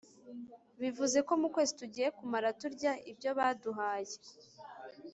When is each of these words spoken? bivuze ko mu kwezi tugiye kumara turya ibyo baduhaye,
bivuze 0.81 1.17
ko 1.27 1.33
mu 1.41 1.47
kwezi 1.53 1.71
tugiye 1.81 2.07
kumara 2.17 2.49
turya 2.61 2.91
ibyo 3.11 3.31
baduhaye, 3.37 4.15